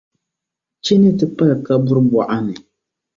[0.83, 2.55] Chi ni ti pali kaburi bɔɣa ni.